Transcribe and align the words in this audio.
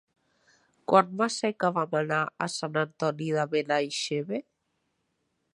Quan 0.91 1.11
va 1.19 1.27
ser 1.35 1.51
que 1.65 1.71
vam 1.75 1.93
anar 2.01 2.23
a 2.45 2.49
Sant 2.55 2.81
Antoni 2.87 3.31
de 3.39 3.47
Benaixeve? 3.55 4.45